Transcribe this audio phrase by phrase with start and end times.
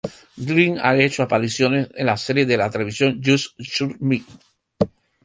[0.45, 4.23] Greer ha hecho apariciones en las series de televisión "Just Shoot Me!